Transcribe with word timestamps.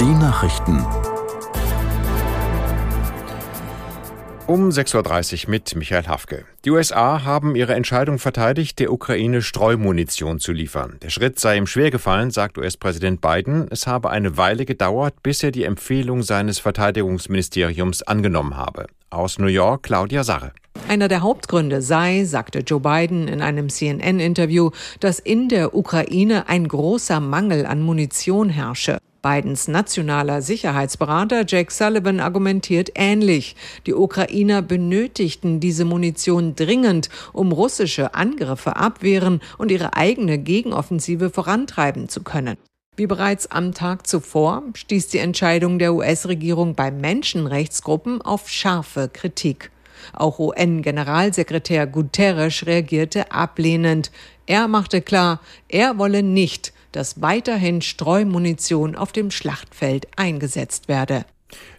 Die 0.00 0.04
Nachrichten. 0.04 0.86
Um 4.46 4.68
6.30 4.68 5.44
Uhr 5.44 5.50
mit 5.50 5.74
Michael 5.74 6.06
Hafke. 6.06 6.44
Die 6.64 6.70
USA 6.70 7.24
haben 7.24 7.56
ihre 7.56 7.74
Entscheidung 7.74 8.20
verteidigt, 8.20 8.78
der 8.78 8.92
Ukraine 8.92 9.42
Streumunition 9.42 10.38
zu 10.38 10.52
liefern. 10.52 10.98
Der 11.02 11.10
Schritt 11.10 11.40
sei 11.40 11.56
ihm 11.56 11.66
schwer 11.66 11.90
gefallen, 11.90 12.30
sagt 12.30 12.58
US-Präsident 12.58 13.20
Biden. 13.20 13.66
Es 13.70 13.88
habe 13.88 14.10
eine 14.10 14.36
Weile 14.36 14.66
gedauert, 14.66 15.20
bis 15.24 15.42
er 15.42 15.50
die 15.50 15.64
Empfehlung 15.64 16.22
seines 16.22 16.60
Verteidigungsministeriums 16.60 18.04
angenommen 18.04 18.56
habe. 18.56 18.86
Aus 19.10 19.40
New 19.40 19.48
York, 19.48 19.82
Claudia 19.82 20.22
Sarre. 20.22 20.52
Einer 20.86 21.08
der 21.08 21.22
Hauptgründe 21.22 21.82
sei, 21.82 22.22
sagte 22.22 22.60
Joe 22.60 22.78
Biden 22.78 23.26
in 23.26 23.42
einem 23.42 23.68
CNN-Interview, 23.68 24.70
dass 25.00 25.18
in 25.18 25.48
der 25.48 25.74
Ukraine 25.74 26.48
ein 26.48 26.68
großer 26.68 27.18
Mangel 27.18 27.66
an 27.66 27.82
Munition 27.82 28.48
herrsche. 28.48 28.98
Bidens 29.22 29.68
nationaler 29.68 30.42
Sicherheitsberater 30.42 31.44
Jake 31.46 31.72
Sullivan 31.72 32.20
argumentiert 32.20 32.90
ähnlich. 32.94 33.56
Die 33.86 33.94
Ukrainer 33.94 34.62
benötigten 34.62 35.60
diese 35.60 35.84
Munition 35.84 36.54
dringend, 36.54 37.08
um 37.32 37.52
russische 37.52 38.14
Angriffe 38.14 38.76
abwehren 38.76 39.40
und 39.58 39.70
ihre 39.70 39.94
eigene 39.94 40.38
Gegenoffensive 40.38 41.30
vorantreiben 41.30 42.08
zu 42.08 42.22
können. 42.22 42.56
Wie 42.96 43.06
bereits 43.06 43.50
am 43.50 43.74
Tag 43.74 44.06
zuvor 44.06 44.62
stieß 44.74 45.08
die 45.08 45.18
Entscheidung 45.18 45.78
der 45.78 45.94
US-Regierung 45.94 46.74
bei 46.74 46.90
Menschenrechtsgruppen 46.90 48.22
auf 48.22 48.48
scharfe 48.48 49.08
Kritik. 49.12 49.70
Auch 50.12 50.38
UN-Generalsekretär 50.38 51.86
Guterres 51.86 52.66
reagierte 52.66 53.30
ablehnend. 53.30 54.10
Er 54.46 54.68
machte 54.68 55.00
klar, 55.00 55.40
er 55.68 55.98
wolle 55.98 56.22
nicht, 56.22 56.72
dass 56.98 57.22
weiterhin 57.22 57.80
Streumunition 57.80 58.96
auf 58.96 59.12
dem 59.12 59.30
Schlachtfeld 59.30 60.08
eingesetzt 60.16 60.88
werde. 60.88 61.24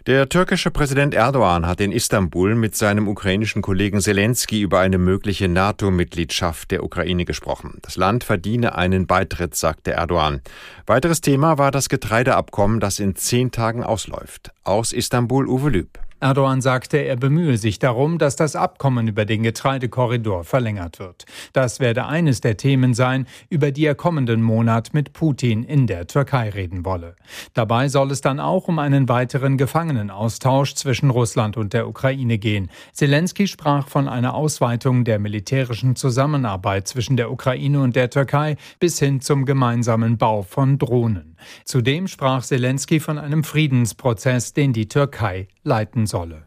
Der 0.06 0.30
türkische 0.30 0.70
Präsident 0.70 1.12
Erdogan 1.12 1.66
hat 1.66 1.82
in 1.82 1.92
Istanbul 1.92 2.54
mit 2.54 2.74
seinem 2.74 3.06
ukrainischen 3.06 3.60
Kollegen 3.60 4.00
Zelensky 4.00 4.62
über 4.62 4.80
eine 4.80 4.96
mögliche 4.96 5.46
NATO-Mitgliedschaft 5.46 6.70
der 6.70 6.82
Ukraine 6.82 7.26
gesprochen. 7.26 7.80
Das 7.82 7.96
Land 7.96 8.24
verdiene 8.24 8.76
einen 8.76 9.06
Beitritt, 9.06 9.54
sagte 9.54 9.92
Erdogan. 9.92 10.40
Weiteres 10.86 11.20
Thema 11.20 11.58
war 11.58 11.70
das 11.70 11.90
Getreideabkommen, 11.90 12.80
das 12.80 12.98
in 12.98 13.14
zehn 13.14 13.50
Tagen 13.50 13.84
ausläuft. 13.84 14.52
Aus 14.64 14.94
Istanbul 14.94 15.46
Uwe 15.46 15.68
Lüb. 15.68 15.98
Erdogan 16.20 16.60
sagte, 16.60 16.98
er 16.98 17.16
bemühe 17.16 17.56
sich 17.56 17.78
darum, 17.78 18.18
dass 18.18 18.36
das 18.36 18.54
Abkommen 18.54 19.08
über 19.08 19.24
den 19.24 19.42
Getreidekorridor 19.42 20.44
verlängert 20.44 20.98
wird. 20.98 21.24
Das 21.54 21.80
werde 21.80 22.06
eines 22.06 22.42
der 22.42 22.58
Themen 22.58 22.92
sein, 22.92 23.26
über 23.48 23.70
die 23.70 23.86
er 23.86 23.94
kommenden 23.94 24.42
Monat 24.42 24.92
mit 24.92 25.14
Putin 25.14 25.64
in 25.64 25.86
der 25.86 26.06
Türkei 26.06 26.50
reden 26.50 26.84
wolle. 26.84 27.16
Dabei 27.54 27.88
soll 27.88 28.10
es 28.10 28.20
dann 28.20 28.38
auch 28.38 28.68
um 28.68 28.78
einen 28.78 29.08
weiteren 29.08 29.56
Gefangenenaustausch 29.56 30.74
zwischen 30.74 31.08
Russland 31.08 31.56
und 31.56 31.72
der 31.72 31.88
Ukraine 31.88 32.36
gehen. 32.36 32.70
Zelensky 32.92 33.46
sprach 33.46 33.88
von 33.88 34.06
einer 34.06 34.34
Ausweitung 34.34 35.04
der 35.04 35.18
militärischen 35.18 35.96
Zusammenarbeit 35.96 36.86
zwischen 36.86 37.16
der 37.16 37.30
Ukraine 37.30 37.80
und 37.80 37.96
der 37.96 38.10
Türkei 38.10 38.56
bis 38.78 38.98
hin 38.98 39.22
zum 39.22 39.46
gemeinsamen 39.46 40.18
Bau 40.18 40.42
von 40.42 40.78
Drohnen. 40.78 41.36
Zudem 41.64 42.08
sprach 42.08 42.44
Zelensky 42.44 43.00
von 43.00 43.18
einem 43.18 43.44
Friedensprozess, 43.44 44.52
den 44.52 44.72
die 44.72 44.88
Türkei 44.88 45.48
leiten 45.62 46.06
solle. 46.06 46.46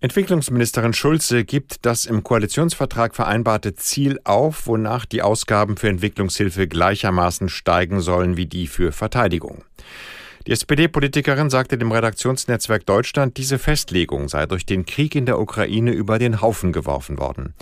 Entwicklungsministerin 0.00 0.92
Schulze 0.92 1.44
gibt 1.44 1.84
das 1.84 2.04
im 2.04 2.22
Koalitionsvertrag 2.22 3.14
vereinbarte 3.14 3.74
Ziel 3.74 4.20
auf, 4.24 4.66
wonach 4.66 5.04
die 5.04 5.22
Ausgaben 5.22 5.76
für 5.76 5.88
Entwicklungshilfe 5.88 6.68
gleichermaßen 6.68 7.48
steigen 7.48 8.00
sollen 8.00 8.36
wie 8.36 8.46
die 8.46 8.68
für 8.68 8.92
Verteidigung. 8.92 9.64
Die 10.48 10.52
SPD-Politikerin 10.52 11.50
sagte 11.50 11.76
dem 11.76 11.92
Redaktionsnetzwerk 11.92 12.86
Deutschland, 12.86 13.36
diese 13.36 13.58
Festlegung 13.58 14.30
sei 14.30 14.46
durch 14.46 14.64
den 14.64 14.86
Krieg 14.86 15.14
in 15.14 15.26
der 15.26 15.38
Ukraine 15.38 15.90
über 15.90 16.18
den 16.18 16.40
Haufen 16.40 16.72
geworfen 16.72 17.18
worden. 17.18 17.52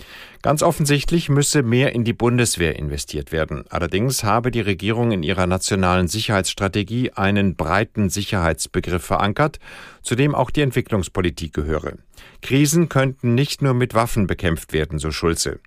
Ganz 0.41 0.63
offensichtlich 0.63 1.27
müsse 1.27 1.63
mehr 1.63 1.93
in 1.93 2.05
die 2.05 2.13
Bundeswehr 2.13 2.77
investiert 2.77 3.33
werden. 3.33 3.65
Allerdings 3.67 4.23
habe 4.23 4.51
die 4.51 4.61
Regierung 4.61 5.11
in 5.11 5.21
ihrer 5.21 5.47
nationalen 5.47 6.07
Sicherheitsstrategie 6.07 7.11
einen 7.11 7.57
breiten 7.57 8.09
Sicherheitsbegriff 8.09 9.03
verankert, 9.03 9.59
zu 10.01 10.15
dem 10.15 10.33
auch 10.33 10.49
die 10.49 10.61
Entwicklungspolitik 10.61 11.51
gehöre. 11.51 11.95
Krisen 12.41 12.87
könnten 12.87 13.35
nicht 13.35 13.61
nur 13.61 13.73
mit 13.73 13.95
Waffen 13.95 14.27
bekämpft 14.27 14.71
werden, 14.71 14.97
so 14.97 15.11
Schulze. 15.11 15.59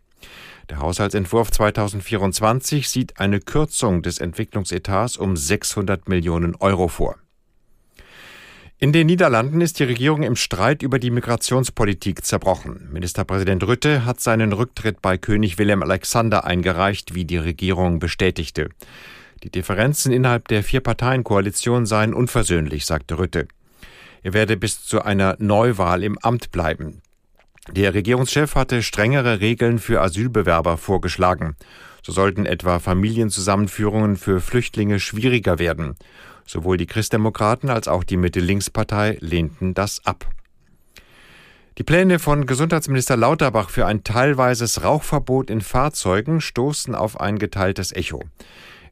Der 0.70 0.78
Haushaltsentwurf 0.78 1.50
2024 1.50 2.88
sieht 2.88 3.18
eine 3.18 3.40
Kürzung 3.40 4.02
des 4.02 4.18
Entwicklungsetats 4.18 5.16
um 5.16 5.36
600 5.36 6.08
Millionen 6.08 6.54
Euro 6.54 6.86
vor. 6.86 7.16
In 8.78 8.92
den 8.92 9.08
Niederlanden 9.08 9.60
ist 9.60 9.80
die 9.80 9.84
Regierung 9.84 10.22
im 10.22 10.36
Streit 10.36 10.82
über 10.82 11.00
die 11.00 11.10
Migrationspolitik 11.10 12.24
zerbrochen. 12.24 12.88
Ministerpräsident 12.92 13.66
Rütte 13.66 14.04
hat 14.04 14.20
seinen 14.20 14.52
Rücktritt 14.52 15.02
bei 15.02 15.18
König 15.18 15.58
Willem 15.58 15.82
Alexander 15.82 16.44
eingereicht, 16.44 17.16
wie 17.16 17.24
die 17.24 17.38
Regierung 17.38 17.98
bestätigte. 17.98 18.68
Die 19.42 19.50
Differenzen 19.50 20.12
innerhalb 20.12 20.46
der 20.46 20.62
Vier-Parteien-Koalition 20.62 21.84
seien 21.84 22.14
unversöhnlich, 22.14 22.86
sagte 22.86 23.18
Rütte. 23.18 23.48
Er 24.22 24.34
werde 24.34 24.56
bis 24.56 24.84
zu 24.84 25.02
einer 25.02 25.34
Neuwahl 25.40 26.04
im 26.04 26.16
Amt 26.18 26.52
bleiben. 26.52 27.02
Der 27.68 27.94
Regierungschef 27.94 28.54
hatte 28.54 28.82
strengere 28.82 29.40
Regeln 29.40 29.78
für 29.78 30.00
Asylbewerber 30.00 30.76
vorgeschlagen. 30.78 31.56
So 32.02 32.12
sollten 32.12 32.46
etwa 32.46 32.78
Familienzusammenführungen 32.78 34.16
für 34.16 34.40
Flüchtlinge 34.40 34.98
schwieriger 34.98 35.58
werden. 35.58 35.96
Sowohl 36.46 36.78
die 36.78 36.86
Christdemokraten 36.86 37.68
als 37.68 37.86
auch 37.86 38.02
die 38.02 38.16
Mitte-Links-Partei 38.16 39.18
lehnten 39.20 39.74
das 39.74 40.04
ab. 40.06 40.26
Die 41.78 41.84
Pläne 41.84 42.18
von 42.18 42.46
Gesundheitsminister 42.46 43.16
Lauterbach 43.16 43.70
für 43.70 43.86
ein 43.86 44.04
teilweises 44.04 44.82
Rauchverbot 44.82 45.50
in 45.50 45.60
Fahrzeugen 45.60 46.40
stoßen 46.40 46.94
auf 46.94 47.20
ein 47.20 47.38
geteiltes 47.38 47.92
Echo. 47.92 48.22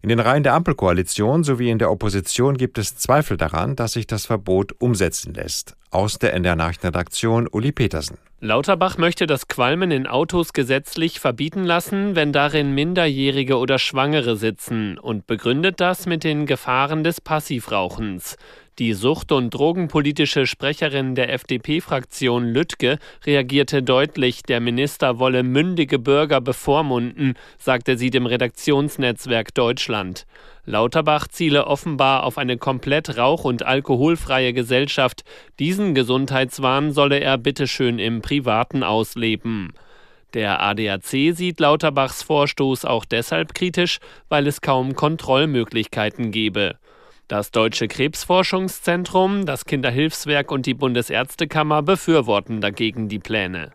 In 0.01 0.11
den 0.11 0.21
Reihen 0.21 0.45
der 0.45 0.55
Ampelkoalition 0.55 1.43
sowie 1.43 1.71
in 1.71 1.79
der 1.79 1.91
Opposition 1.91 2.57
gibt 2.57 2.79
es 2.79 2.97
Zweifel 2.97 3.37
daran, 3.37 3.75
dass 3.75 3.95
sich 3.95 4.07
das 4.07 4.27
Verbot 4.27 4.73
umsetzen 4.79 5.35
lässt. 5.35 5.75
Aus 5.91 6.19
der 6.19 6.35
NDR 6.35 6.55
Nachrichtenredaktion 6.55 7.49
Uli 7.49 7.73
Petersen. 7.73 8.19
Lauterbach 8.41 8.99
möchte 8.99 9.27
das 9.27 9.49
Qualmen 9.49 9.91
in 9.91 10.07
Autos 10.07 10.53
gesetzlich 10.53 11.19
verbieten 11.19 11.65
lassen, 11.65 12.15
wenn 12.15 12.33
darin 12.33 12.73
Minderjährige 12.73 13.57
oder 13.57 13.81
Schwangere 13.81 14.37
sitzen 14.37 14.97
und 14.97 15.27
begründet 15.27 15.81
das 15.81 16.07
mit 16.07 16.23
den 16.23 16.47
Gefahren 16.47 17.03
des 17.03 17.21
Passivrauchens. 17.21 18.37
Die 18.79 18.93
sucht- 18.93 19.33
und 19.33 19.51
drogenpolitische 19.51 20.47
Sprecherin 20.47 21.17
der 21.17 21.33
FDP-Fraktion 21.33 22.45
Lüttke 22.45 23.01
reagierte 23.27 23.83
deutlich, 23.83 24.45
der 24.45 24.61
Minister 24.61 25.19
wolle 25.19 25.43
mündige 25.43 25.99
Bürger 25.99 26.41
bevormunden, 26.41 27.35
sagte 27.59 27.99
sie 27.99 28.11
dem 28.11 28.27
Redaktionsnetzwerk 28.27 29.53
Deutschland. 29.53 30.27
Lauterbach 30.65 31.27
ziele 31.27 31.67
offenbar 31.67 32.23
auf 32.23 32.39
eine 32.39 32.57
komplett 32.57 33.17
rauch- 33.17 33.45
und 33.45 33.67
alkoholfreie 33.67 34.53
Gesellschaft. 34.53 35.25
Diesen 35.59 35.97
Gesundheitswahn 35.97 36.93
solle 36.93 37.19
er 37.19 37.37
bitteschön 37.37 37.99
im 37.99 38.23
Privaten 38.23 38.85
ausleben. 38.85 39.73
Der 40.35 40.63
ADAC 40.63 41.35
sieht 41.35 41.59
Lauterbachs 41.59 42.23
Vorstoß 42.23 42.85
auch 42.85 43.05
deshalb 43.07 43.55
kritisch, 43.55 43.99
weil 44.29 44.47
es 44.47 44.61
kaum 44.61 44.95
Kontrollmöglichkeiten 44.95 46.31
gebe. 46.31 46.77
Das 47.29 47.51
Deutsche 47.51 47.89
Krebsforschungszentrum, 47.89 49.45
das 49.45 49.67
Kinderhilfswerk 49.67 50.51
und 50.51 50.65
die 50.65 50.73
Bundesärztekammer 50.73 51.83
befürworten 51.83 52.63
dagegen 52.63 53.11
die 53.11 53.19
Pläne. 53.19 53.73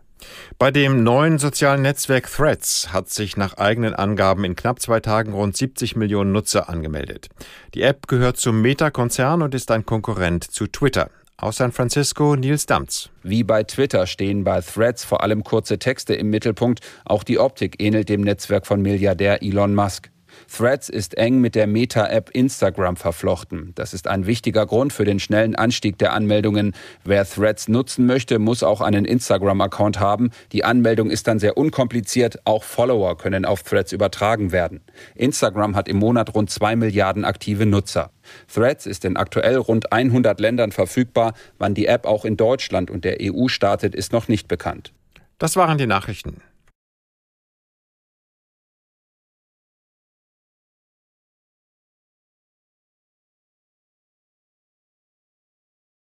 Bei 0.58 0.72
dem 0.72 1.04
neuen 1.04 1.38
sozialen 1.38 1.82
Netzwerk 1.82 2.28
Threads 2.28 2.92
hat 2.92 3.10
sich 3.10 3.36
nach 3.36 3.56
eigenen 3.56 3.94
Angaben 3.94 4.42
in 4.42 4.56
knapp 4.56 4.80
zwei 4.80 4.98
Tagen 4.98 5.34
rund 5.34 5.56
70 5.56 5.94
Millionen 5.94 6.32
Nutzer 6.32 6.68
angemeldet. 6.68 7.28
Die 7.74 7.82
App 7.82 8.08
gehört 8.08 8.38
zum 8.38 8.60
Meta-Konzern 8.60 9.40
und 9.40 9.54
ist 9.54 9.70
ein 9.70 9.86
Konkurrent 9.86 10.42
zu 10.42 10.66
Twitter. 10.66 11.10
Aus 11.36 11.58
San 11.58 11.70
Francisco 11.70 12.34
Nils 12.34 12.66
Damz. 12.66 13.10
Wie 13.22 13.44
bei 13.44 13.62
Twitter 13.62 14.08
stehen 14.08 14.42
bei 14.42 14.62
Threads 14.62 15.04
vor 15.04 15.22
allem 15.22 15.44
kurze 15.44 15.78
Texte 15.78 16.14
im 16.14 16.30
Mittelpunkt. 16.30 16.80
Auch 17.04 17.22
die 17.22 17.38
Optik 17.38 17.80
ähnelt 17.80 18.08
dem 18.08 18.22
Netzwerk 18.22 18.66
von 18.66 18.82
Milliardär 18.82 19.42
Elon 19.42 19.76
Musk. 19.76 20.10
Threads 20.54 20.88
ist 20.88 21.16
eng 21.16 21.40
mit 21.40 21.54
der 21.54 21.66
Meta-App 21.66 22.30
Instagram 22.30 22.96
verflochten. 22.96 23.72
Das 23.74 23.94
ist 23.94 24.08
ein 24.08 24.26
wichtiger 24.26 24.66
Grund 24.66 24.92
für 24.92 25.04
den 25.04 25.20
schnellen 25.20 25.54
Anstieg 25.56 25.98
der 25.98 26.12
Anmeldungen. 26.12 26.74
Wer 27.04 27.24
Threads 27.24 27.68
nutzen 27.68 28.06
möchte, 28.06 28.38
muss 28.38 28.62
auch 28.62 28.80
einen 28.80 29.04
Instagram-Account 29.04 30.00
haben. 30.00 30.30
Die 30.52 30.64
Anmeldung 30.64 31.10
ist 31.10 31.26
dann 31.26 31.38
sehr 31.38 31.56
unkompliziert. 31.56 32.38
Auch 32.44 32.64
Follower 32.64 33.16
können 33.18 33.44
auf 33.44 33.62
Threads 33.62 33.92
übertragen 33.92 34.52
werden. 34.52 34.80
Instagram 35.14 35.76
hat 35.76 35.88
im 35.88 35.98
Monat 35.98 36.34
rund 36.34 36.50
zwei 36.50 36.76
Milliarden 36.76 37.24
aktive 37.24 37.66
Nutzer. 37.66 38.10
Threads 38.52 38.86
ist 38.86 39.04
in 39.04 39.16
aktuell 39.16 39.56
rund 39.56 39.92
100 39.92 40.40
Ländern 40.40 40.72
verfügbar. 40.72 41.34
Wann 41.58 41.74
die 41.74 41.86
App 41.86 42.06
auch 42.06 42.24
in 42.24 42.36
Deutschland 42.36 42.90
und 42.90 43.04
der 43.04 43.18
EU 43.20 43.48
startet, 43.48 43.94
ist 43.94 44.12
noch 44.12 44.28
nicht 44.28 44.48
bekannt. 44.48 44.92
Das 45.38 45.56
waren 45.56 45.78
die 45.78 45.86
Nachrichten. 45.86 46.40